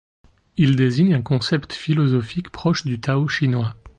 Il 0.57 0.77
désigne 0.77 1.13
un 1.13 1.21
concept 1.21 1.73
philosophique 1.73 2.49
proche 2.49 2.85
du 2.87 2.99
tao 2.99 3.27
chinois. 3.27 3.75